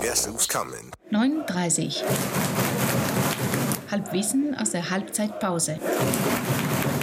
Guess 0.00 0.26
who's 0.26 0.48
coming? 0.48 0.90
9.30 1.12 2.02
Halbwissen 3.90 4.56
aus 4.58 4.70
der 4.70 4.88
Halbzeitpause. 4.88 5.78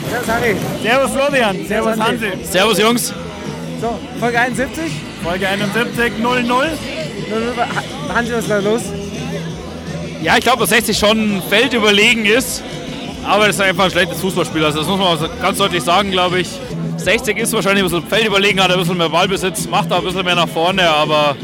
Servus 0.10 0.28
Harry. 0.28 0.56
Servus 0.82 1.12
Florian, 1.12 1.68
servus 1.68 2.00
Hansi. 2.00 2.32
Servus 2.44 2.80
Jungs. 2.80 3.14
So, 3.80 4.00
Folge 4.20 4.40
71. 4.40 4.92
Folge 5.24 5.48
71, 5.48 6.14
0-0. 6.20 6.68
Hansi, 8.16 8.34
was 8.34 8.40
ist 8.40 8.50
da 8.50 8.60
los? 8.60 8.82
Ja, 10.24 10.38
ich 10.38 10.44
glaube, 10.44 10.62
dass 10.62 10.70
60 10.70 10.98
schon 10.98 11.42
feldüberlegen 11.50 12.26
ist. 12.26 12.64
Aber 13.28 13.46
das 13.46 13.58
ist 13.58 13.62
einfach 13.62 13.86
ein 13.86 13.92
schlechtes 13.92 14.20
Fußballspiel. 14.22 14.66
Also 14.66 14.80
das 14.80 14.88
muss 14.88 14.98
man 14.98 15.30
ganz 15.40 15.60
deutlich 15.60 15.84
sagen, 15.84 16.10
glaube 16.10 16.40
ich. 16.40 16.50
60 16.98 17.38
ist 17.38 17.54
wahrscheinlich 17.54 17.84
ein 17.84 17.92
bisschen 17.92 18.08
feldüberlegen, 18.10 18.64
hat 18.64 18.72
ein 18.72 18.80
bisschen 18.80 18.98
mehr 18.98 19.10
Ballbesitz, 19.10 19.68
macht 19.68 19.92
auch 19.92 20.00
ein 20.00 20.06
bisschen 20.06 20.26
mehr 20.26 20.36
nach 20.36 20.48
vorne, 20.48 20.90
aber 20.90 21.36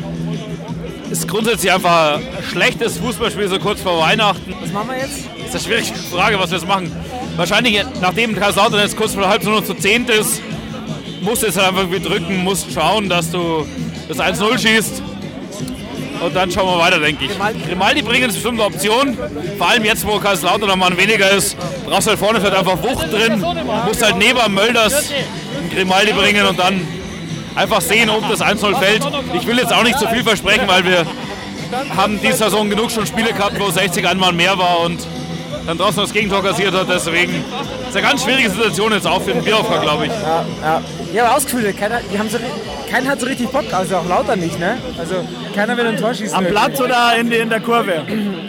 ist 1.13 1.27
grundsätzlich 1.27 1.72
einfach 1.72 2.16
ein 2.16 2.23
schlechtes 2.49 2.98
Fußballspiel 2.98 3.48
so 3.48 3.59
kurz 3.59 3.80
vor 3.81 3.99
Weihnachten. 3.99 4.55
Was 4.59 4.71
machen 4.71 4.90
wir 4.90 4.98
jetzt? 4.98 5.30
Das 5.38 5.62
ist 5.62 5.67
eine 5.67 5.84
schwierige 5.84 6.09
Frage, 6.09 6.40
was 6.40 6.49
wir 6.49 6.58
jetzt 6.58 6.67
machen. 6.67 6.91
Wahrscheinlich, 7.35 7.85
nachdem 8.02 8.35
Kaiserslautern 8.35 8.80
jetzt 8.80 8.98
kurz 8.98 9.13
vor 9.13 9.30
Halbzeit 9.30 9.52
nur 9.52 9.63
zu 9.63 9.76
zehnt 9.76 10.09
ist, 10.09 10.41
musst 11.21 11.44
du 11.44 11.48
jetzt 11.48 11.57
halt 11.57 11.68
einfach 11.68 11.84
irgendwie 11.84 12.02
drücken, 12.02 12.44
musst 12.44 12.73
schauen, 12.73 13.09
dass 13.09 13.30
du 13.30 13.68
das 14.07 14.18
1-0 14.18 14.57
schießt. 14.57 15.04
Und 16.26 16.35
dann 16.35 16.49
schauen 16.49 16.68
wir 16.68 16.84
weiter, 16.84 16.99
denke 16.99 17.26
ich. 17.26 17.68
Grimaldi 17.68 18.02
bringen 18.02 18.30
ist 18.30 18.35
bestimmt 18.35 18.59
eine 18.59 18.73
Option. 18.73 19.16
Vor 19.59 19.70
allem 19.70 19.85
jetzt, 19.85 20.07
wo 20.07 20.18
Kaiserslautern 20.18 20.68
noch 20.68 20.76
mal 20.76 20.90
ein 20.90 20.98
weniger 20.98 21.30
ist, 21.30 21.55
brauchst 21.85 22.07
du 22.07 22.09
halt 22.12 22.20
vorne 22.20 22.41
vielleicht 22.41 22.57
einfach 22.57 22.82
Wucht 22.82 23.13
drin. 23.13 23.40
Musst 23.85 24.04
halt 24.04 24.18
neben 24.18 24.52
Mölders 24.52 25.12
Grimaldi 25.76 26.13
bringen 26.13 26.48
und 26.48 26.57
dann 26.57 26.82
einfach 27.55 27.82
sehen, 27.82 28.09
ob 28.09 28.27
das 28.29 28.41
1-0 28.41 28.76
fällt. 28.77 29.04
Ich 29.34 29.48
will 29.48 29.57
jetzt 29.57 29.73
auch 29.73 29.84
nicht 29.84 29.99
zu 29.99 30.07
viel 30.07 30.23
versprechen, 30.23 30.68
weil 30.68 30.84
wir 30.85 31.05
haben 31.96 32.20
diese 32.21 32.37
Saison 32.37 32.70
genug 32.70 32.91
schon 32.91 33.05
Spiele 33.05 33.34
gehabt, 33.34 33.59
wo 33.59 33.70
60 33.70 34.07
einmal 34.07 34.34
mehr 34.34 34.57
war 34.57 34.82
und 34.82 34.99
dann 35.65 35.77
draußen 35.77 36.01
das 36.04 36.12
Gegentor 36.13 36.43
kassiert 36.43 36.74
hat. 36.74 36.87
Deswegen 36.90 37.43
ist 37.87 37.96
eine 37.96 38.05
ganz 38.05 38.24
schwierige 38.24 38.49
Situation 38.49 38.91
jetzt 38.91 39.07
auch 39.07 39.21
für 39.21 39.31
den 39.31 39.43
Bierhofer, 39.43 39.79
glaube 39.79 40.05
ich. 40.07 40.12
Ja, 40.12 40.46
ja. 40.62 40.81
Ich 41.12 41.20
habe 41.20 41.35
ausgefühlt, 41.35 41.77
keiner, 41.77 41.99
die 42.12 42.20
haben 42.20 42.29
so, 42.29 42.37
keiner 42.90 43.12
hat 43.12 43.20
so 43.20 43.27
richtig 43.27 43.49
Bock, 43.49 43.65
also 43.71 43.98
auch 43.98 44.07
lauter 44.07 44.35
nicht, 44.35 44.59
ne? 44.59 44.77
Also 44.98 45.15
keiner 45.55 45.77
will 45.77 45.87
ein 45.87 45.98
Tor 45.98 46.13
schießen. 46.13 46.35
Am 46.35 46.46
Platz 46.46 46.79
oder 46.81 47.15
in, 47.18 47.31
in 47.31 47.49
der 47.49 47.62
Kurve? 47.62 48.04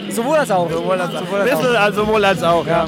Sowohl 0.09 0.37
als 0.37 0.51
auch. 0.51 0.69
Sowohl 0.69 0.99
als, 0.99 1.11
sowohl 1.11 1.41
als 1.41 1.51
Bisschen, 1.51 1.75
auch. 1.75 1.79
also 1.79 2.05
sowohl 2.05 2.25
als 2.25 2.43
auch, 2.43 2.67
ja. 2.67 2.87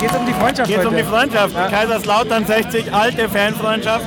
Geht 0.00 0.14
um 0.14 0.26
die 0.26 0.32
Freundschaft 0.32 0.68
Geht 0.68 0.86
um 0.86 0.96
die 0.96 1.02
Freundschaft. 1.02 1.54
Ja. 1.54 1.68
Kaiserslautern 1.68 2.46
60, 2.46 2.92
alte 2.92 3.28
Fanfreundschaft. 3.28 4.04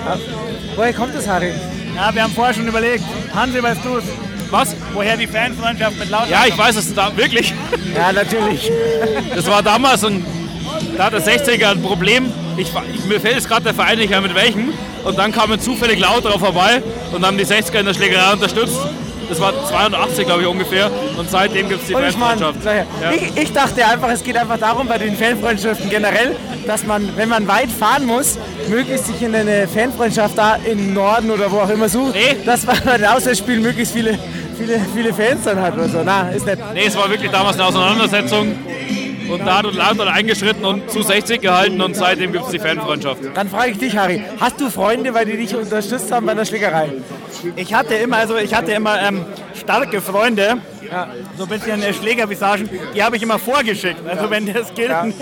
Woher 0.76 0.94
kommt 0.94 1.14
das, 1.16 1.28
Harry? 1.28 1.52
Ja, 1.96 2.14
wir 2.14 2.24
haben 2.24 2.34
vorher 2.34 2.54
schon 2.54 2.68
überlegt. 2.68 3.04
Hansi, 3.36 3.62
weißt 3.62 3.84
du 3.84 3.98
es? 3.98 4.06
Was? 4.50 4.76
Woher 4.94 5.18
die 5.18 5.28
Fanfreundschaft 5.28 5.98
mit 6.00 6.10
Lautern 6.10 6.30
Ja, 6.30 6.44
ich 6.48 6.58
weiß 6.58 6.76
es 6.78 6.94
da 6.94 7.16
wirklich. 7.16 7.54
Ja, 7.96 8.12
natürlich. 8.12 8.72
Das 9.36 9.48
war 9.48 9.64
damals 9.64 10.04
ein, 10.04 10.26
da 10.98 11.06
hat 11.06 11.14
der 11.14 11.22
60er 11.22 11.72
ein 11.72 11.82
Problem. 11.82 12.32
Ich, 12.58 12.72
ich, 12.94 13.06
mir 13.06 13.20
fällt 13.20 13.36
jetzt 13.36 13.48
gerade 13.48 13.64
der 13.64 13.74
Verein 13.74 13.98
nicht 13.98 14.10
mehr 14.10 14.22
mit 14.22 14.36
welchem. 14.36 14.74
Und 15.04 15.18
dann 15.18 15.32
kamen 15.32 15.60
zufällig 15.60 16.00
Lauterer 16.00 16.38
vorbei 16.38 16.82
und 17.12 17.26
haben 17.26 17.38
die 17.38 17.46
60er 17.46 17.80
in 17.80 17.86
der 17.86 17.94
Schlägerei 17.94 18.34
unterstützt. 18.34 18.78
Das 19.32 19.40
war 19.40 19.54
82, 19.66 20.26
glaube 20.26 20.42
ich, 20.42 20.48
ungefähr. 20.48 20.92
Und 21.18 21.30
seitdem 21.32 21.70
gibt 21.70 21.82
es 21.84 21.88
die 21.88 21.96
Und 21.96 22.04
ich 22.04 22.16
Fanfreundschaft. 22.18 22.60
Ja. 22.66 23.12
ich, 23.12 23.42
ich 23.44 23.54
dachte 23.54 23.86
einfach, 23.86 24.10
es 24.10 24.22
geht 24.24 24.36
einfach 24.36 24.58
darum, 24.58 24.88
bei 24.88 24.98
den 24.98 25.16
Fanfreundschaften 25.16 25.90
generell, 25.90 26.36
dass 26.68 26.86
man, 26.86 27.08
wenn 27.16 27.30
man 27.30 27.48
weit 27.48 27.70
fahren 27.72 28.06
muss, 28.06 28.38
möglichst 28.68 29.08
sich 29.08 29.22
in 29.22 29.34
eine 29.34 29.70
Fanfreundschaft 29.70 30.38
da 30.38 30.58
im 30.70 30.94
Norden 30.94 31.32
oder 31.32 31.50
wo 31.50 31.60
auch 31.60 31.70
immer 31.70 31.88
sucht, 31.88 32.14
Nee. 32.16 32.36
dass 32.46 32.66
man 32.66 32.78
bei 32.84 32.98
den 32.98 33.06
Auswärtsspielen 33.06 33.62
möglichst 33.62 33.94
viele, 33.94 34.20
viele, 34.58 34.82
viele 34.94 35.14
Fans 35.14 35.46
dann 35.46 35.62
hat 35.62 35.76
oder 35.76 35.88
so. 35.88 36.02
Na, 36.04 36.28
ist 36.30 36.46
nett. 36.46 36.60
Nee, 36.74 36.86
es 36.88 36.98
war 36.98 37.10
wirklich 37.10 37.32
damals 37.32 37.56
eine 37.56 37.68
Auseinandersetzung. 37.68 38.54
Und 39.30 39.48
da 39.48 39.60
hat 39.60 39.66
uns 39.66 39.78
Lauter 39.78 40.12
eingeschritten 40.12 40.66
und 40.66 40.92
zu 40.92 41.02
60 41.04 41.40
gehalten 41.40 41.80
und 41.82 41.96
seitdem 41.96 42.34
gibt 42.34 42.44
es 42.48 42.52
die 42.52 42.60
Fanfreundschaft. 42.60 43.22
Dann 43.34 43.50
frage 43.50 43.72
ich 43.72 43.78
dich, 43.78 43.96
Harry, 43.96 44.22
hast 44.42 44.60
du 44.60 44.70
Freunde, 44.70 45.14
weil 45.14 45.24
die 45.26 45.38
dich 45.38 45.56
unterstützt 45.56 46.12
haben 46.12 46.26
bei 46.26 46.34
der 46.34 46.44
Schlägerei? 46.44 46.90
Ich 47.56 47.74
hatte 47.74 47.96
immer, 47.96 48.18
also 48.18 48.38
ich 48.38 48.54
hatte 48.54 48.72
immer 48.72 49.02
ähm, 49.02 49.26
starke 49.56 50.02
Freunde, 50.02 50.58
so 51.38 51.44
ein 51.44 51.50
bisschen 51.50 51.82
äh, 51.82 51.94
Schlägervisagen, 51.94 52.70
die 52.94 53.04
habe 53.04 53.16
ich 53.16 53.24
immer 53.24 53.40
vorgeschickt. 53.40 54.06
Also 54.08 54.30
wenn 54.30 54.52
das 54.52 54.74
gilt. 54.74 54.90
Ja. 54.90 55.06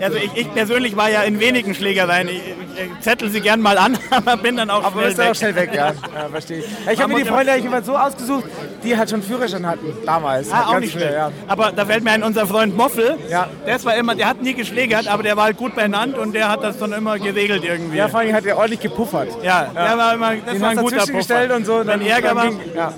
Also 0.00 0.16
ich, 0.16 0.30
ich 0.34 0.52
persönlich 0.52 0.96
war 0.96 1.10
ja 1.10 1.22
in 1.22 1.38
wenigen 1.38 1.74
Schlägereien. 1.74 2.28
Ich, 2.74 2.80
ich 2.80 3.00
zettel 3.00 3.30
sie 3.30 3.40
gern 3.40 3.60
mal 3.60 3.76
an, 3.78 3.98
aber 4.10 4.36
bin 4.36 4.56
dann 4.56 4.70
auch 4.70 4.84
Aber 4.84 4.92
schnell 5.00 5.08
ist 5.10 5.18
dann 5.18 5.24
weg. 5.26 5.30
auch 5.32 5.36
schnell 5.36 5.54
weg, 5.56 5.70
ja. 5.74 5.86
ja 6.14 6.28
verstehe 6.30 6.58
ich. 6.60 6.66
Ich 6.92 7.00
habe 7.02 7.12
mir 7.12 7.22
die 7.22 7.28
Freunde 7.28 7.52
eigentlich 7.52 7.64
immer 7.66 7.82
so 7.82 7.96
ausgesucht, 7.96 8.44
die 8.82 8.96
halt 8.96 9.10
schon 9.10 9.22
Führerschein 9.22 9.66
hatten, 9.66 9.92
damals. 10.04 10.50
Ah, 10.52 10.68
auch 10.68 10.78
nicht 10.80 10.92
schnell, 10.92 11.12
ja. 11.12 11.30
Aber 11.48 11.72
da 11.72 11.84
fällt 11.86 12.04
mir 12.04 12.10
ein, 12.12 12.22
unser 12.22 12.46
Freund 12.46 12.76
Moffel, 12.76 13.16
Ja. 13.28 13.48
der, 13.66 13.82
war 13.84 13.94
immer, 13.96 14.14
der 14.14 14.28
hat 14.28 14.42
nie 14.42 14.54
geschlägert, 14.54 15.08
aber 15.08 15.22
der 15.22 15.36
war 15.36 15.44
halt 15.44 15.56
gut 15.56 15.74
benannt 15.74 16.16
und 16.18 16.34
der 16.34 16.48
hat 16.48 16.62
das 16.62 16.78
dann 16.78 16.92
immer 16.92 17.18
geregelt 17.18 17.64
irgendwie. 17.64 17.96
Ja, 17.96 18.08
vor 18.08 18.20
allem 18.20 18.34
hat 18.34 18.44
er 18.46 18.56
ordentlich 18.56 18.80
gepuffert. 18.80 19.28
Ja, 19.42 19.70
der 19.74 19.98
war 19.98 20.14
immer, 20.14 20.34
das 20.36 20.52
Den 20.54 20.60
war 20.62 20.70
ein 20.70 20.76
guter 20.78 21.06
gestellt 21.06 21.48
Puffer. 21.50 21.56
und 21.56 21.64
so. 21.66 21.86
Wenn 21.86 22.02
Ärger 22.02 22.34
war, 22.36 22.46
ja, 22.74 22.92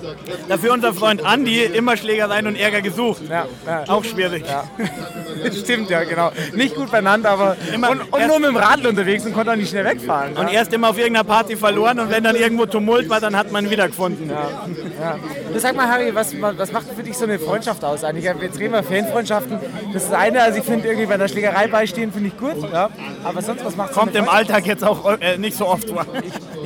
dafür 0.47 0.73
unser 0.73 0.93
Freund 0.93 1.23
Andi 1.25 1.61
immer 1.63 1.97
Schlägereien 1.97 2.47
und 2.47 2.55
Ärger 2.55 2.81
gesucht. 2.81 3.23
ja, 3.29 3.45
ja. 3.65 3.83
Auch 3.87 4.03
schwierig. 4.03 4.43
Stimmt, 5.63 5.89
ja, 5.89 6.03
genau. 6.03 6.31
Nicht 6.53 6.75
gut 6.75 6.91
benannt, 6.91 7.25
aber. 7.25 7.55
Immer- 7.73 7.89
und, 7.91 8.01
und 8.11 8.27
nur 8.27 8.39
mit 8.39 8.49
dem 8.49 8.57
Radl 8.57 8.87
unterwegs 8.87 9.25
und 9.25 9.33
konnte 9.33 9.51
auch 9.51 9.55
nicht 9.55 9.64
schnell 9.65 9.85
wegfahren. 9.85 10.33
Und 10.33 10.47
ja. 10.47 10.55
erst 10.59 10.73
immer 10.73 10.89
auf 10.89 10.97
irgendeiner 10.97 11.23
Party 11.23 11.55
verloren 11.55 11.99
und 11.99 12.09
wenn 12.09 12.23
dann 12.23 12.35
irgendwo 12.35 12.65
Tumult 12.65 13.09
war, 13.09 13.19
dann 13.19 13.35
hat 13.35 13.51
man 13.51 13.65
ihn 13.65 13.71
wiedergefunden. 13.71 14.29
Ja. 14.29 15.17
Du 15.51 15.59
sag 15.59 15.75
mal, 15.75 15.87
Harry, 15.87 16.13
was, 16.13 16.33
was 16.39 16.71
macht 16.71 16.87
für 16.95 17.03
dich 17.03 17.17
so 17.17 17.25
eine 17.25 17.39
Freundschaft 17.39 17.83
aus 17.83 18.03
eigentlich? 18.03 18.25
Jetzt 18.25 18.59
reden 18.59 18.73
wir 18.73 18.83
Fanfreundschaften. 18.83 19.59
Das 19.93 20.03
ist 20.03 20.13
eine, 20.13 20.41
also 20.41 20.59
ich 20.59 20.65
finde 20.65 20.87
irgendwie 20.87 21.07
bei 21.07 21.15
einer 21.15 21.27
Schlägerei 21.27 21.67
beistehen, 21.67 22.11
finde 22.11 22.29
ich 22.29 22.37
gut. 22.37 22.71
Ja. 22.71 22.89
Aber 23.23 23.41
sonst, 23.41 23.63
was 23.65 23.75
macht 23.75 23.93
so 23.93 23.99
Kommt 23.99 24.15
eine 24.15 24.25
im 24.25 24.29
Alltag 24.29 24.65
jetzt 24.65 24.83
auch 24.83 25.19
äh, 25.19 25.37
nicht 25.37 25.55
so 25.57 25.67
oft 25.67 25.89
vor. 25.89 26.05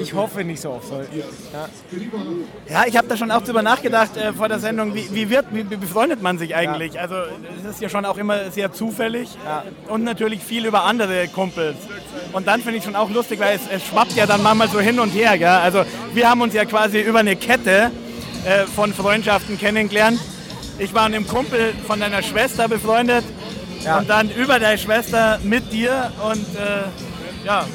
Ich 0.01 0.13
hoffe 0.13 0.43
nicht 0.43 0.61
so 0.61 0.71
oft. 0.71 0.87
Soll. 0.87 1.07
Ja, 2.67 2.85
ich 2.87 2.97
habe 2.97 3.07
da 3.07 3.17
schon 3.17 3.31
auch 3.31 3.41
drüber 3.41 3.61
nachgedacht 3.61 4.15
äh, 4.17 4.33
vor 4.33 4.47
der 4.47 4.59
Sendung, 4.59 4.93
wie, 4.93 5.13
wie, 5.13 5.29
wird, 5.29 5.47
wie, 5.51 5.63
befreundet 5.63 6.21
man 6.21 6.37
sich 6.37 6.55
eigentlich? 6.55 6.99
Also 6.99 7.15
es 7.59 7.71
ist 7.71 7.81
ja 7.81 7.89
schon 7.89 8.05
auch 8.05 8.17
immer 8.17 8.51
sehr 8.51 8.71
zufällig 8.71 9.29
und 9.87 10.03
natürlich 10.03 10.43
viel 10.43 10.65
über 10.65 10.83
andere 10.83 11.27
Kumpels. 11.27 11.77
Und 12.33 12.47
dann 12.47 12.61
finde 12.61 12.77
ich 12.77 12.83
schon 12.83 12.95
auch 12.95 13.09
lustig, 13.09 13.39
weil 13.39 13.55
es, 13.55 13.61
es 13.71 13.85
schwappt 13.85 14.15
ja 14.15 14.25
dann 14.25 14.41
manchmal 14.43 14.69
so 14.69 14.79
hin 14.79 14.99
und 14.99 15.09
her. 15.09 15.37
Gell? 15.37 15.47
Also 15.47 15.83
wir 16.13 16.29
haben 16.29 16.41
uns 16.41 16.53
ja 16.53 16.65
quasi 16.65 17.01
über 17.01 17.19
eine 17.19 17.35
Kette 17.35 17.91
äh, 18.45 18.65
von 18.65 18.93
Freundschaften 18.93 19.57
kennengelernt. 19.57 20.19
Ich 20.77 20.93
war 20.93 21.09
mit 21.09 21.17
einem 21.17 21.27
Kumpel 21.27 21.73
von 21.85 21.99
deiner 21.99 22.21
Schwester 22.21 22.67
befreundet 22.67 23.25
und 23.97 24.09
dann 24.09 24.29
über 24.31 24.59
deine 24.59 24.77
Schwester 24.77 25.39
mit 25.43 25.71
dir 25.71 26.11
und 26.23 26.45
äh, 26.55 27.45
ja. 27.45 27.65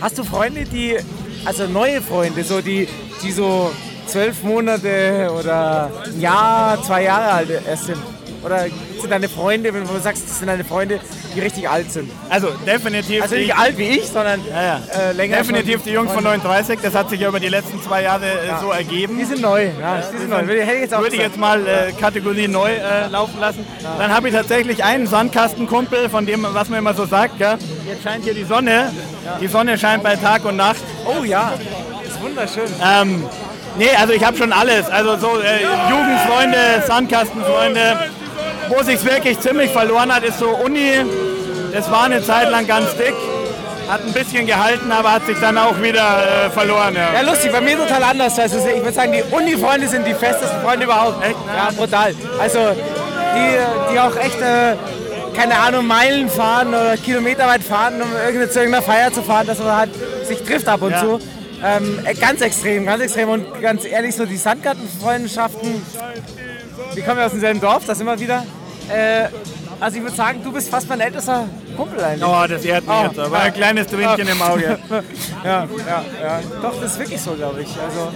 Hast 0.00 0.18
du 0.18 0.24
Freunde, 0.24 0.64
die, 0.64 0.98
also 1.44 1.66
neue 1.66 2.00
Freunde, 2.00 2.44
so 2.44 2.60
die, 2.60 2.88
die 3.22 3.32
so 3.32 3.72
zwölf 4.06 4.42
Monate 4.42 5.30
oder 5.38 5.90
ein 6.04 6.20
Jahr, 6.20 6.82
zwei 6.82 7.04
Jahre 7.04 7.32
alt 7.32 7.50
erst 7.66 7.86
sind? 7.86 7.98
Oder 8.44 8.66
sind 9.00 9.10
deine 9.10 9.28
Freunde, 9.28 9.72
wenn 9.72 9.86
du 9.86 10.00
sagst, 10.00 10.24
das 10.28 10.38
sind 10.38 10.48
deine 10.48 10.64
Freunde, 10.64 11.00
die 11.34 11.40
richtig 11.40 11.68
alt 11.68 11.90
sind? 11.92 12.10
Also 12.28 12.48
definitiv. 12.66 13.22
Also 13.22 13.34
nicht 13.36 13.56
alt 13.56 13.78
wie 13.78 13.88
ich, 13.88 14.06
sondern 14.06 14.40
Ja, 14.50 14.62
ja. 14.62 14.80
äh, 15.10 15.12
länger. 15.12 15.38
Definitiv 15.38 15.82
die 15.82 15.90
Jungs 15.90 16.12
von 16.12 16.22
Freunde. 16.22 16.44
39, 16.46 16.78
das 16.82 16.94
hat 16.94 17.10
sich 17.10 17.20
ja 17.20 17.28
über 17.28 17.40
die 17.40 17.48
letzten 17.48 17.82
zwei 17.82 18.02
Jahre 18.02 18.26
äh, 18.26 18.60
so 18.60 18.70
ergeben. 18.70 19.18
Die 19.18 19.24
sind 19.24 19.40
neu, 19.40 19.64
ja, 19.80 20.02
die 20.12 20.18
sind 20.18 20.30
neu. 20.30 20.46
Würde, 20.46 20.62
ich 20.62 20.68
jetzt 20.68 20.92
Würde 20.98 21.16
ich 21.16 21.22
jetzt 21.22 21.38
mal 21.38 21.66
äh, 21.66 21.92
Kategorie 22.00 22.48
neu 22.48 22.70
äh, 22.70 23.08
laufen 23.08 23.38
lassen. 23.40 23.66
Dann 23.98 24.14
habe 24.14 24.28
ich 24.28 24.34
tatsächlich 24.34 24.82
einen 24.84 25.06
Sandkastenkumpel, 25.06 26.08
von 26.08 26.26
dem, 26.26 26.46
was 26.50 26.68
man 26.68 26.78
immer 26.78 26.94
so 26.94 27.06
sagt. 27.06 27.38
Gell? 27.38 27.56
Jetzt 27.86 28.02
scheint 28.02 28.24
hier 28.24 28.34
die 28.34 28.44
Sonne. 28.44 28.92
Die 29.40 29.46
Sonne 29.48 29.78
scheint 29.78 30.02
bei 30.02 30.16
Tag 30.16 30.44
und 30.44 30.56
Nacht. 30.56 30.80
Oh 31.06 31.24
ja, 31.24 31.52
ist 32.06 32.20
wunderschön. 32.20 32.64
Ähm, 32.84 33.24
nee, 33.78 33.90
also 33.98 34.12
ich 34.12 34.24
habe 34.24 34.36
schon 34.36 34.52
alles. 34.52 34.88
Also 34.90 35.16
so 35.16 35.38
äh, 35.40 35.62
Jugendfreunde, 35.90 36.82
Sandkastenfreunde. 36.86 37.98
Wo 38.74 38.82
sich 38.82 39.04
wirklich 39.04 39.38
ziemlich 39.40 39.70
verloren 39.70 40.14
hat, 40.14 40.24
ist 40.24 40.38
so 40.38 40.48
Uni. 40.48 40.92
Das 41.72 41.90
war 41.90 42.04
eine 42.04 42.22
Zeit 42.22 42.50
lang 42.50 42.66
ganz 42.66 42.94
dick. 42.96 43.14
Hat 43.88 44.00
ein 44.06 44.12
bisschen 44.12 44.46
gehalten, 44.46 44.90
aber 44.92 45.12
hat 45.12 45.26
sich 45.26 45.38
dann 45.40 45.58
auch 45.58 45.80
wieder 45.82 46.46
äh, 46.46 46.50
verloren. 46.50 46.94
Ja. 46.94 47.08
Ja, 47.14 47.20
lustig, 47.28 47.52
bei 47.52 47.60
mir 47.60 47.76
total 47.76 48.02
anders. 48.04 48.38
Also 48.38 48.58
ich 48.58 48.80
würde 48.82 48.92
sagen, 48.92 49.12
die 49.12 49.22
Uni-Freunde 49.34 49.88
sind 49.88 50.06
die 50.06 50.14
festesten 50.14 50.60
Freunde 50.62 50.84
überhaupt. 50.84 51.22
Echt? 51.24 51.36
Ja, 51.54 51.70
brutal. 51.76 52.14
Also 52.40 52.58
die, 53.34 53.92
die 53.92 53.98
auch 54.00 54.16
echt, 54.16 54.40
äh, 54.40 54.76
keine 55.36 55.58
Ahnung, 55.58 55.86
Meilen 55.86 56.30
fahren 56.30 56.68
oder 56.68 56.96
Kilometer 56.96 57.46
weit 57.46 57.62
fahren, 57.62 58.00
um 58.00 58.08
irgendeine, 58.12 58.50
zu 58.50 58.58
irgendeiner 58.60 58.84
Feier 58.84 59.12
zu 59.12 59.22
fahren, 59.22 59.46
dass 59.46 59.58
man 59.58 59.76
halt 59.76 59.90
sich 60.26 60.42
trifft 60.42 60.68
ab 60.68 60.80
und 60.82 60.92
Ja. 60.92 61.00
zu. 61.00 61.18
Ähm, 61.64 61.98
äh, 62.04 62.14
ganz 62.14 62.40
extrem, 62.40 62.86
ganz 62.86 63.02
extrem. 63.02 63.28
Und 63.28 63.60
ganz 63.60 63.84
ehrlich, 63.84 64.14
so 64.14 64.24
die 64.24 64.36
Sandgartenfreundschaften, 64.36 65.82
die 66.96 67.02
kommen 67.02 67.18
ja 67.18 67.26
aus 67.26 67.32
demselben 67.32 67.60
Dorf, 67.60 67.82
das 67.86 68.00
immer 68.00 68.18
wieder. 68.18 68.44
Äh, 68.92 69.28
Also 69.80 69.96
ich 69.96 70.02
würde 70.04 70.14
sagen, 70.16 70.40
du 70.44 70.52
bist 70.52 70.68
fast 70.68 70.88
mein 70.88 71.00
ältester 71.00 71.44
Kumpel 71.76 72.02
eigentlich. 72.04 72.24
Oh, 72.28 72.44
das 72.48 72.64
ehrt 72.64 72.86
mich 72.86 72.94
Oh, 72.96 73.04
jetzt, 73.06 73.18
aber 73.18 73.36
ja. 73.38 73.42
ein 73.44 73.52
kleines 73.54 73.86
Tränchen 73.88 74.28
im 74.28 74.40
Auge. 74.42 74.78
Ja, 75.44 75.64
ja, 75.64 76.04
ja. 76.22 76.40
Doch, 76.62 76.80
das 76.80 76.92
ist 76.92 76.98
wirklich 77.00 77.20
so, 77.20 77.32
glaube 77.32 77.62
ich. 77.62 77.68
Also, 77.68 78.12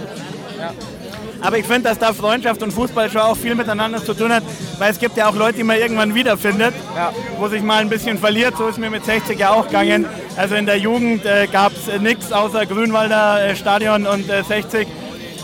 Aber 1.41 1.57
ich 1.57 1.65
finde, 1.65 1.89
dass 1.89 1.99
da 1.99 2.13
Freundschaft 2.13 2.63
und 2.63 2.71
Fußball 2.71 3.09
schon 3.11 3.19
auch 3.21 3.35
viel 3.35 3.53
miteinander 3.53 4.01
zu 4.03 4.13
tun 4.13 4.31
hat, 4.31 4.43
weil 4.79 4.91
es 4.91 4.97
gibt 4.99 5.17
ja 5.17 5.27
auch 5.29 5.35
Leute, 5.35 5.57
die 5.57 5.63
man 5.63 5.77
irgendwann 5.77 6.15
wiederfindet, 6.15 6.73
Ja. 6.95 7.11
wo 7.37 7.47
sich 7.49 7.61
mal 7.61 7.81
ein 7.81 7.89
bisschen 7.89 8.17
verliert. 8.17 8.55
So 8.57 8.67
ist 8.69 8.77
mir 8.79 8.89
mit 8.89 9.03
60 9.05 9.37
ja 9.37 9.49
auch 9.51 9.65
gegangen. 9.67 10.05
Also 10.37 10.55
in 10.55 10.65
der 10.65 10.77
Jugend 10.77 11.25
äh, 11.25 11.47
gab 11.47 11.73
es 11.73 11.89
äh, 11.89 11.99
nichts 11.99 12.31
außer 12.31 12.65
Grünwalder 12.65 13.43
äh, 13.45 13.55
Stadion 13.57 14.07
und 14.07 14.29
äh, 14.29 14.41
60. 14.43 14.87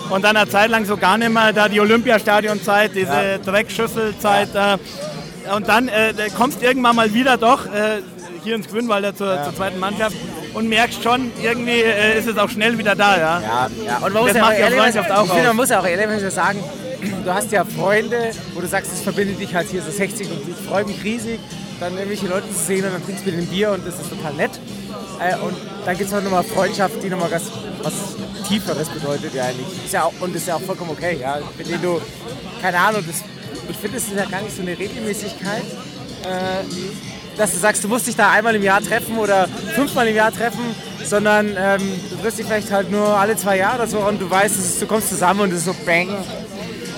Und 0.09 0.23
dann 0.23 0.35
eine 0.37 0.49
Zeit 0.49 0.69
lang 0.69 0.85
so 0.85 0.95
gar 0.97 1.17
nicht 1.17 1.31
mehr, 1.31 1.51
da 1.53 1.67
die 1.67 1.79
Olympiastadionzeit, 1.81 2.91
diese 2.95 3.39
Dreckschüsselzeit. 3.45 4.55
Äh, 4.55 4.77
und 5.55 5.67
dann 5.67 5.87
äh, 5.87 6.13
kommst 6.37 6.61
irgendwann 6.61 6.95
mal 6.95 7.13
wieder 7.13 7.37
doch 7.37 7.65
äh, 7.65 8.01
hier 8.43 8.55
ins 8.55 8.67
Grünwalder 8.67 9.15
zur, 9.15 9.43
zur 9.43 9.55
zweiten 9.55 9.79
Mannschaft 9.79 10.15
und 10.53 10.69
merkst 10.69 11.01
schon, 11.03 11.31
irgendwie 11.41 11.81
äh, 11.81 12.17
ist 12.17 12.27
es 12.27 12.37
auch 12.37 12.49
schnell 12.49 12.77
wieder 12.77 12.95
da. 12.95 13.17
Ja? 13.17 13.41
ja, 13.41 13.69
ja. 13.85 13.97
Und 13.97 14.13
man 14.13 14.13
Das 14.13 14.21
muss 14.23 14.33
ja 14.33 14.41
macht 14.41 14.51
auch 14.51 14.53
ja 14.53 14.59
ehrlich, 14.59 14.79
Freundschaft 14.79 15.11
auch 15.11 15.25
ich 15.25 15.29
finde, 15.31 15.41
aus. 15.41 15.47
man 15.47 15.55
muss 15.55 15.69
ja 15.69 15.79
auch 15.79 15.85
ehrlich 15.85 16.33
sagen, 16.33 16.63
du 17.23 17.33
hast 17.33 17.51
ja 17.51 17.65
Freunde, 17.65 18.31
wo 18.53 18.61
du 18.61 18.67
sagst, 18.67 18.91
das 18.91 19.01
verbindet 19.01 19.39
dich 19.39 19.53
halt 19.53 19.69
hier 19.69 19.81
so 19.81 19.91
60 19.91 20.29
und 20.29 20.49
ich 20.49 20.67
freue 20.67 20.85
mich 20.85 21.03
riesig, 21.03 21.39
dann 21.79 21.93
irgendwelche 21.93 22.27
Leute 22.27 22.47
zu 22.49 22.59
sehen 22.59 22.85
und 22.85 22.93
dann 22.93 23.03
trinkst 23.03 23.25
du 23.25 23.31
mit 23.31 23.39
dem 23.39 23.47
Bier 23.47 23.71
und 23.71 23.85
das 23.85 23.99
ist 23.99 24.09
total 24.09 24.33
nett. 24.33 24.51
Äh, 25.19 25.35
und 25.37 25.55
dann 25.85 25.97
gibt 25.97 26.09
es 26.09 26.15
auch 26.15 26.21
nochmal 26.21 26.43
Freundschaft, 26.43 27.01
die 27.03 27.09
nochmal 27.09 27.31
was, 27.31 27.43
was 27.81 27.93
Tieferes 28.47 28.89
bedeutet 28.89 29.33
ja 29.33 29.45
eigentlich. 29.45 29.67
Ist 29.85 29.93
ja 29.93 30.03
auch, 30.03 30.13
und 30.21 30.35
ist 30.35 30.47
ja 30.47 30.55
auch 30.55 30.61
vollkommen 30.61 30.91
okay, 30.91 31.17
ja. 31.19 31.39
Mit 31.57 31.67
denen 31.69 31.81
du, 31.81 32.01
keine 32.61 32.77
Ahnung, 32.77 33.03
das, 33.07 33.23
ich 33.69 33.77
finde, 33.77 33.97
es 33.97 34.03
ist 34.03 34.15
ja 34.15 34.25
gar 34.25 34.41
nicht 34.41 34.55
so 34.55 34.61
eine 34.61 34.77
Regelmäßigkeit. 34.77 35.63
Äh, 36.23 36.63
dass 37.37 37.51
du 37.51 37.57
sagst, 37.57 37.83
du 37.83 37.87
musst 37.87 38.07
dich 38.07 38.15
da 38.15 38.31
einmal 38.31 38.55
im 38.55 38.63
Jahr 38.63 38.81
treffen 38.81 39.17
oder 39.17 39.47
fünfmal 39.73 40.07
im 40.07 40.15
Jahr 40.15 40.31
treffen, 40.31 40.63
sondern 41.03 41.47
ähm, 41.57 41.81
du 42.09 42.17
triffst 42.21 42.39
dich 42.39 42.45
vielleicht 42.45 42.71
halt 42.71 42.91
nur 42.91 43.07
alle 43.07 43.35
zwei 43.35 43.57
Jahre 43.57 43.77
oder 43.77 43.87
so 43.87 43.99
und 43.99 44.21
du 44.21 44.29
weißt, 44.29 44.55
es 44.55 44.65
ist, 44.65 44.81
du 44.81 44.85
kommst 44.85 45.09
zusammen 45.09 45.41
und 45.41 45.51
es 45.51 45.59
ist 45.59 45.65
so 45.65 45.75
bang. 45.85 46.09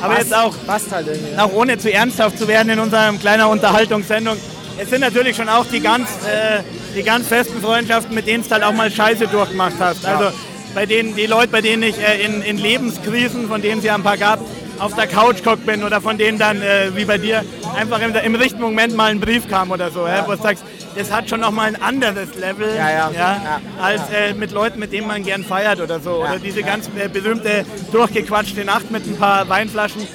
Aber 0.02 0.18
jetzt 0.18 0.36
auch, 0.36 0.54
passt 0.68 0.92
halt 0.92 1.08
irgendwie. 1.08 1.38
auch 1.38 1.54
ohne 1.54 1.78
zu 1.78 1.92
ernsthaft 1.92 2.38
zu 2.38 2.48
werden 2.48 2.70
in 2.70 2.80
unserer 2.80 3.14
kleinen 3.14 3.46
Unterhaltungssendung, 3.46 4.38
es 4.78 4.90
sind 4.90 5.02
natürlich 5.02 5.38
schon 5.38 5.48
auch 5.48 5.66
die 5.66 5.80
ganz, 5.80 6.10
äh, 6.26 6.62
die 6.96 7.04
ganz 7.04 7.28
festen 7.28 7.62
Freundschaften, 7.62 8.14
mit 8.14 8.28
denen 8.28 8.44
du 8.44 8.50
halt 8.50 8.64
auch 8.64 8.74
mal 8.74 8.92
Scheiße 8.92 9.28
durchgemacht 9.28 9.76
hast. 9.80 10.06
Also 10.06 10.36
bei 10.74 10.86
denen, 10.86 11.16
die 11.16 11.28
Leute, 11.28 11.48
bei 11.48 11.62
denen 11.62 11.84
ich 11.84 11.98
äh, 11.98 12.22
in, 12.22 12.42
in 12.42 12.58
Lebenskrisen, 12.58 13.48
von 13.48 13.62
denen 13.62 13.80
es 13.80 13.86
ja 13.86 13.96
ein 13.96 14.04
paar 14.04 14.18
gab, 14.18 14.40
auf 14.80 14.94
der 14.96 15.08
Couch 15.08 15.44
gehockt 15.44 15.66
bin 15.66 15.84
oder 15.84 16.02
von 16.02 16.18
denen 16.18 16.38
dann, 16.38 16.62
äh, 16.62 16.96
wie 16.96 17.06
bei 17.06 17.18
dir, 17.18 17.44
einfach 17.78 18.00
im, 18.02 18.14
im 18.16 18.36
richtigen 18.36 18.62
Moment 18.62 18.96
mal 18.96 19.12
ein 19.12 19.20
Brief 19.20 19.48
kam 19.50 19.72
oder 19.72 19.92
so, 19.92 20.08
ja. 20.08 20.26
wo 20.28 20.32
du 20.32 20.42
sagst, 20.42 20.64
das 20.96 21.12
hat 21.12 21.30
schon 21.30 21.42
nochmal 21.42 21.68
ein 21.68 21.82
anderes 21.82 22.36
Level, 22.36 22.74
Ja, 22.76 22.90
ja. 22.90 23.12
Ja, 23.12 23.62
als 23.82 24.02
Äh, 24.14 24.34
mit 24.34 24.52
Leuten, 24.52 24.80
mit 24.80 24.94
denen 24.94 25.08
man 25.08 25.24
gern 25.24 25.44
feiert 25.44 25.82
oder 25.82 26.00
so. 26.00 26.24
Oder 26.24 26.40
diese 26.40 26.64
ganz 26.64 26.90
äh, 26.98 27.10
berühmte 27.10 27.66
durchgequatschte 27.92 28.64
Nacht 28.64 28.92
mit 28.92 29.06
ein 29.06 29.18
paar 29.18 29.50
Weinflaschen, 29.50 30.08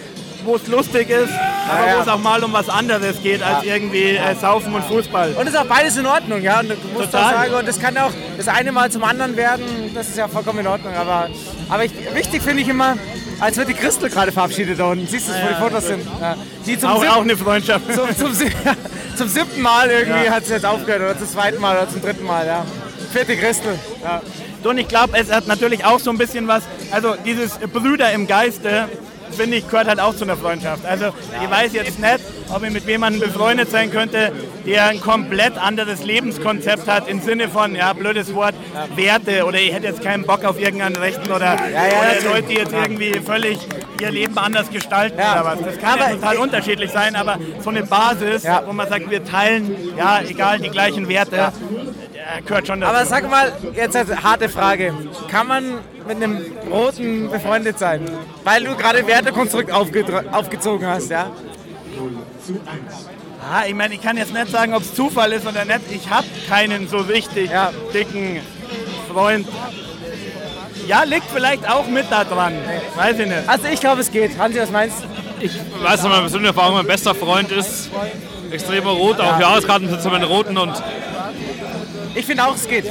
wo 0.45 0.57
es 0.57 0.67
lustig 0.69 1.11
ist, 1.11 1.33
aber 1.71 1.97
wo 1.97 2.01
es 2.01 2.09
auch 2.09 2.19
mal 2.19 2.43
um 2.43 2.53
was 2.53 2.69
anderes 2.71 3.23
geht 3.23 3.43
als 3.43 3.65
irgendwie 3.65 4.17
äh, 4.17 4.35
Saufen 4.41 4.75
und 4.75 4.85
Fußball. 4.85 5.35
Und 5.39 5.47
es 5.47 5.53
ist 5.53 5.59
auch 5.59 5.67
beides 5.67 5.97
in 5.99 6.07
Ordnung, 6.07 6.41
ja. 6.41 6.61
Und 6.61 6.71
Total. 6.95 7.11
sagen, 7.35 7.55
und 7.55 7.69
das 7.69 7.79
kann 7.79 7.97
auch 7.99 8.12
das 8.39 8.49
eine 8.49 8.73
Mal 8.73 8.91
zum 8.91 9.05
anderen 9.05 9.37
werden, 9.37 9.65
das 9.95 10.09
ist 10.09 10.17
ja 10.17 10.29
vollkommen 10.29 10.61
in 10.61 10.67
Ordnung. 10.67 10.95
Aber, 10.95 11.29
aber 11.69 11.85
ich, 11.85 11.93
wichtig 12.15 12.43
finde 12.43 12.62
ich 12.62 12.69
immer, 12.69 12.97
als 13.41 13.57
wird 13.57 13.69
die 13.69 13.75
Christel 13.75 14.11
gerade 14.11 14.33
verabschiedet 14.33 14.79
da 14.79 14.91
unten. 14.91 15.07
Siehst 15.07 15.29
du, 15.29 15.33
wo 15.33 15.49
die 15.49 15.55
Fotos 15.55 15.87
sind? 15.87 16.07
Die 16.67 16.79
zum, 16.79 16.91
Auch, 16.91 17.07
auch 17.07 17.23
eine 17.23 17.37
Freundschaft. 17.37 17.85
zum, 17.95 18.17
zum, 18.17 18.33
zum 19.17 19.29
siebten 19.29 19.63
Mal 19.63 19.91
irgendwie 19.91 20.31
hat 20.31 20.45
sie 20.45 20.53
jetzt 20.53 20.67
aufgehört 20.67 21.01
oder 21.01 21.19
zum 21.19 21.29
zweiten 21.29 21.61
Mal 21.61 21.77
oder 21.77 21.89
zum 21.89 22.03
dritten 22.03 22.25
Mal, 22.25 22.47
ja. 22.47 22.65
Vierte 23.13 23.37
Christel. 23.37 23.79
Ja. 24.03 24.23
Und 24.63 24.79
ich 24.79 24.89
glaube, 24.89 25.17
es 25.19 25.33
hat 25.33 25.47
natürlich 25.47 25.85
auch 25.85 26.01
so 26.01 26.11
ein 26.11 26.19
bisschen 26.19 26.47
was, 26.47 26.63
also 26.91 27.15
dieses 27.25 27.53
Brüder 27.59 28.13
im 28.13 28.27
Geiste, 28.27 28.89
finde 29.35 29.56
ich, 29.59 29.69
gehört 29.69 29.88
halt 29.88 30.00
auch 30.00 30.15
zu 30.15 30.25
einer 30.25 30.37
Freundschaft. 30.37 30.85
Also 30.87 31.06
ich 31.43 31.50
weiß 31.50 31.73
jetzt 31.73 31.99
nicht, 31.99 32.21
ob 32.55 32.62
ich 32.65 32.71
mit 32.71 32.87
jemandem 32.87 33.21
befreundet 33.21 33.71
sein 33.71 33.91
könnte, 33.91 34.32
der 34.67 34.87
ein 34.87 35.00
komplett 35.00 35.56
anderes 35.56 36.05
Lebenskonzept 36.05 36.87
hat, 36.88 37.09
im 37.09 37.21
Sinne 37.21 37.49
von, 37.49 37.75
ja, 37.75 37.93
blödes 37.93 38.35
Wort, 38.35 38.55
Werte 38.97 39.44
oder 39.47 39.59
ich 39.59 39.73
hätte 39.73 39.87
jetzt 39.87 40.03
keinen 40.03 40.25
Bock 40.25 40.44
auf 40.44 40.61
irgendeinen 40.61 40.97
Rechten 40.97 41.31
oder, 41.31 41.55
ja, 41.55 41.56
oder 41.56 42.06
natürlich. 42.09 42.25
Leute, 42.25 42.43
die 42.49 42.55
jetzt 42.55 42.73
irgendwie 42.73 43.12
völlig 43.25 43.59
ihr 44.00 44.11
Leben 44.11 44.37
anders 44.38 44.71
gestalten 44.71 45.19
Ja. 45.19 45.33
oder 45.33 45.44
was. 45.44 45.59
Das 45.65 45.79
kann 45.79 45.99
ja 45.99 46.05
Aber- 46.06 46.15
total 46.15 46.37
unterschiedlich 46.38 46.91
sein, 46.91 47.15
aber 47.17 47.38
so 47.62 47.71
eine 47.71 47.83
Basis, 47.85 48.43
Ja. 48.43 48.62
wo 48.67 48.73
man 48.73 48.88
sagt, 48.88 49.11
wir 49.11 49.25
teilen, 49.25 49.76
ja, 49.97 50.21
egal, 50.26 50.59
die 50.59 50.71
gleichen 50.71 51.09
Werte, 51.09 51.37
ja. 51.37 51.53
Gehört 52.47 52.67
schon 52.67 52.81
dazu. 52.81 52.94
Aber 52.94 53.06
sag 53.06 53.31
mal, 53.31 53.53
jetzt 53.75 53.97
eine 53.97 54.23
harte 54.23 54.49
Frage. 54.49 54.94
Kann 55.31 55.47
man 55.47 55.65
mit 56.06 56.17
einem 56.17 56.41
Roten 56.71 57.31
befreundet 57.31 57.79
sein? 57.79 58.09
Weil 58.44 58.65
du 58.65 58.75
gerade 58.77 59.06
Wertekonstrukt 59.06 59.71
aufgezogen 59.73 60.87
hast, 60.87 61.11
ja? 61.11 61.31
Ah, 63.53 63.65
ich 63.67 63.75
meine, 63.75 63.94
ich 63.94 64.03
kann 64.03 64.17
jetzt 64.17 64.32
nicht 64.32 64.49
sagen, 64.49 64.75
ob 64.75 64.82
es 64.82 64.94
Zufall 64.94 65.32
ist 65.32 65.47
oder 65.47 65.65
nicht. 65.65 65.81
Ich 65.91 66.09
habe 66.11 66.27
keinen 66.49 66.88
so 66.88 66.99
richtig 66.99 67.50
Ja. 67.50 67.71
dicken 67.93 68.41
Freund. 69.12 69.49
Ja, 70.87 71.05
liegt 71.05 71.31
vielleicht 71.33 71.69
auch 71.71 71.87
mit 71.87 72.06
da 72.11 72.25
dran. 72.25 72.53
Weiß 72.97 73.19
ich 73.19 73.26
nicht. 73.26 73.49
Also 73.49 73.67
ich 73.69 73.81
glaube, 73.81 74.00
es 74.00 74.11
geht. 74.11 74.37
Hansi, 74.38 74.59
was 74.61 74.71
meinst 74.71 75.03
du? 75.03 75.06
Ich 75.44 75.53
weiß 75.83 76.03
nicht, 76.03 76.11
meine 76.11 76.23
persönliche 76.23 76.49
Erfahrung, 76.55 76.75
mein 76.76 76.87
bester 76.87 77.15
Freund 77.15 77.50
ist 77.53 77.91
extremer 78.50 78.91
Rot, 78.91 79.21
auch 79.21 79.38
Jahreskartenbesitzer 79.41 80.11
mit 80.11 80.29
Roten 80.29 80.59
und 80.59 80.73
Ich 82.15 82.27
finde 82.27 82.45
auch, 82.45 82.55
es 82.55 82.67
geht. 82.67 82.85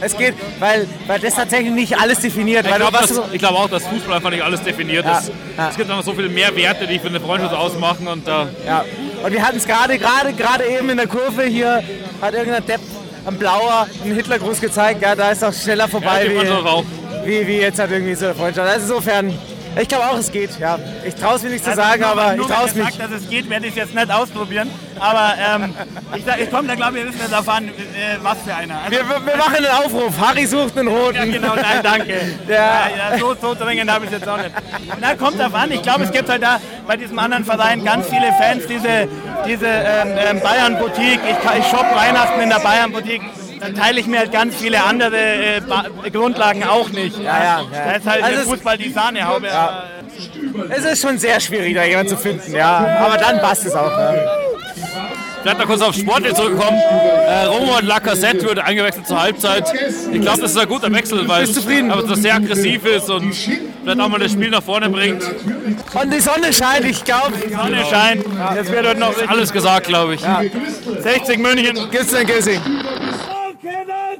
Es 0.00 0.16
geht, 0.16 0.34
weil, 0.58 0.88
weil 1.06 1.20
das 1.20 1.34
tatsächlich 1.34 1.72
nicht 1.72 1.98
alles 1.98 2.20
definiert. 2.20 2.66
ich 2.66 2.74
glaube 2.74 2.98
glaub 3.38 3.54
auch, 3.54 3.70
dass 3.70 3.86
Fußball 3.86 4.16
einfach 4.16 4.30
nicht 4.30 4.42
alles 4.42 4.62
definiert 4.62 5.04
Ja, 5.04 5.18
ist. 5.18 5.30
ja. 5.56 5.68
Es 5.70 5.76
gibt 5.76 5.90
einfach 5.90 6.04
so 6.04 6.12
viele 6.12 6.28
mehr 6.28 6.54
Werte, 6.56 6.86
die 6.86 6.98
für 6.98 7.08
eine 7.08 7.20
Freundschaft 7.20 7.54
ausmachen 7.54 8.06
und 8.08 8.26
da 8.26 8.48
ja. 8.66 8.84
Und 9.22 9.32
wir 9.32 9.42
hatten 9.42 9.56
es 9.58 9.66
gerade, 9.66 9.98
gerade, 9.98 10.32
gerade 10.32 10.64
eben 10.64 10.88
in 10.90 10.96
der 10.96 11.06
Kurve 11.08 11.42
hier, 11.44 11.82
hat 12.20 12.34
irgendein 12.34 12.64
Depp 12.66 12.80
am 13.26 13.36
Blauer 13.36 13.86
einen 14.04 14.14
Hitlergruß 14.14 14.60
gezeigt. 14.60 15.02
Ja, 15.02 15.14
da 15.14 15.30
ist 15.30 15.42
auch 15.44 15.52
schneller 15.52 15.88
vorbei 15.88 16.24
Ja, 16.24 16.82
wie, 17.24 17.28
wie, 17.42 17.46
wie 17.46 17.56
jetzt 17.58 17.78
halt 17.78 17.90
irgendwie 17.90 18.14
so 18.14 18.26
eine 18.26 18.34
Freundschaft. 18.34 18.68
Also 18.68 18.94
insofern, 18.94 19.36
ich 19.80 19.88
glaube 19.88 20.04
auch, 20.06 20.18
es 20.18 20.30
geht. 20.32 20.58
Ja. 20.58 20.78
Ich 21.04 21.14
traue 21.14 21.36
es 21.36 21.42
mir 21.42 21.50
nicht 21.50 21.64
zu 21.64 21.74
sagen, 21.74 22.02
Also 22.02 22.14
nur, 22.14 22.24
aber 22.24 22.36
nur 22.36 22.46
ich 22.48 22.52
traue 22.54 22.66
es 22.66 22.72
er 22.76 22.84
mich. 22.84 22.94
sagt, 22.94 23.12
dass 23.12 23.20
es 23.22 23.28
geht, 23.28 23.48
werde 23.50 23.66
ich 23.66 23.72
es 23.72 23.76
jetzt 23.78 23.94
nicht 23.94 24.10
ausprobieren. 24.10 24.70
Aber 25.00 25.34
ähm, 25.38 25.74
ich, 26.16 26.24
ich 26.42 26.50
komme 26.50 26.66
da, 26.68 26.74
glaube 26.74 26.98
ich, 26.98 27.04
wir 27.04 27.10
wissen 27.12 27.20
jetzt 27.20 27.32
davon, 27.32 27.68
äh, 27.68 27.70
was 28.22 28.38
für 28.44 28.54
einer. 28.54 28.76
Also, 28.78 28.90
Wir, 28.90 29.08
wir 29.08 29.36
machen 29.36 29.56
einen 29.56 29.66
Aufruf. 29.66 30.12
Harry 30.20 30.46
sucht 30.46 30.76
einen 30.76 30.88
Roten. 30.88 31.14
Ja, 31.16 31.24
genau, 31.24 31.54
nein, 31.54 31.80
danke. 31.82 32.14
Ja. 32.48 32.88
Ja. 33.12 33.18
So, 33.18 33.34
so 33.40 33.54
dringend 33.54 33.90
habe 33.92 34.04
ich 34.06 34.10
es 34.10 34.18
jetzt 34.18 34.28
auch 34.28 34.38
nicht. 34.38 34.50
Na, 35.00 35.14
kommt 35.14 35.38
drauf 35.40 35.54
an. 35.54 35.70
Ich 35.70 35.82
glaube, 35.82 36.04
es 36.04 36.10
gibt 36.12 36.28
halt 36.28 36.42
da 36.42 36.60
bei 36.86 36.96
diesem 36.96 37.18
anderen 37.18 37.44
Verein 37.44 37.84
ganz 37.84 38.06
viele 38.08 38.32
Fans, 38.38 38.66
diese, 38.66 39.08
diese 39.46 39.66
ähm, 39.66 40.08
ähm, 40.16 40.40
Bayern-Boutique. 40.40 41.20
Ich, 41.28 41.58
ich 41.60 41.66
shoppe 41.66 41.94
Weihnachten 41.94 42.40
in 42.40 42.48
der 42.48 42.58
Bayern-Boutique. 42.58 43.22
Dann 43.60 43.74
teile 43.74 44.00
ich 44.00 44.06
mir 44.06 44.18
halt 44.20 44.32
ganz 44.32 44.54
viele 44.56 44.82
andere 44.84 45.16
äh, 45.16 45.60
Grundlagen 46.12 46.64
auch 46.64 46.88
nicht. 46.90 47.18
Ja, 47.18 47.24
ja, 47.24 47.42
ja. 47.42 47.62
Da 47.70 47.92
ist 47.92 48.06
halt 48.06 48.22
Also 48.22 48.34
der 48.36 48.42
es- 48.44 48.48
Fußball 48.50 48.78
die 48.78 48.90
Sahnehaube. 48.90 49.46
Ja. 49.46 49.84
Es 50.70 50.84
ist 50.84 51.02
schon 51.02 51.18
sehr 51.18 51.38
schwierig, 51.40 51.74
da 51.74 51.84
jemanden 51.84 52.10
zu 52.10 52.16
finden, 52.16 52.54
ja. 52.54 52.98
Aber 53.06 53.16
dann 53.16 53.40
passt 53.40 53.64
es 53.66 53.74
auch. 53.74 53.90
Ja. 53.90 54.14
Vielleicht 55.40 55.58
noch 55.60 55.66
kurz 55.66 55.80
auf 55.82 55.94
Sportler 55.94 56.34
zurückkommen. 56.34 56.76
Äh, 56.80 57.44
Romo 57.44 57.78
und 57.78 57.84
Lacazette 57.86 58.42
wird 58.42 58.58
eingewechselt 58.58 59.06
zur 59.06 59.22
Halbzeit. 59.22 59.72
Ich 60.12 60.20
glaube, 60.20 60.40
das 60.40 60.50
ist 60.50 60.58
ein 60.58 60.66
guter 60.68 60.92
Wechsel, 60.92 61.28
weil 61.28 61.46
das 61.46 62.18
sehr 62.18 62.34
aggressiv 62.34 62.84
ist 62.84 63.08
und 63.08 63.32
vielleicht 63.32 64.00
auch 64.00 64.08
mal 64.08 64.18
das 64.18 64.32
Spiel 64.32 64.50
nach 64.50 64.62
vorne 64.64 64.90
bringt. 64.90 65.22
Und 65.22 66.12
die 66.12 66.18
Sonne 66.20 66.52
scheint, 66.52 66.84
ich 66.86 67.04
glaube. 67.04 67.34
Sonne 67.56 67.84
scheint. 67.88 68.24
Das 68.56 68.68
wird 68.70 68.84
heute 68.88 68.98
noch 69.00 69.14
Alles 69.28 69.52
gesagt, 69.52 69.86
glaube 69.86 70.14
ich. 70.16 70.20
60 71.02 71.38
München. 71.38 71.88
Gibt's 71.92 72.10
denn 72.12 72.26
Gissing? 72.26 72.60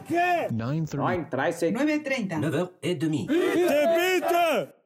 qué? 0.09 0.49
9.30. 0.50 1.31
9.30. 1.31 2.41
9.30. 2.41 3.27
9h30. 3.29 4.77